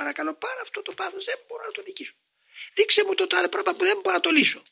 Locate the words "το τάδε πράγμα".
3.14-3.72